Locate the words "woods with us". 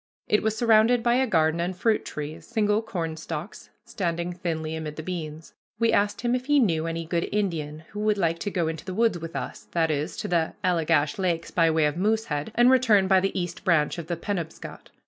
8.95-9.67